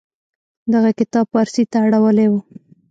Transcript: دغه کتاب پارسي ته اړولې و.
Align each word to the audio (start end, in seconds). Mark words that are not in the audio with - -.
دغه 0.73 0.89
کتاب 0.99 1.25
پارسي 1.33 1.63
ته 1.71 1.77
اړولې 1.85 2.25
و. 2.29 2.33